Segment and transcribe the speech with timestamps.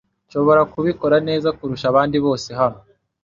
[0.27, 2.79] Nshobora kubikora neza kurusha abandi bose hano.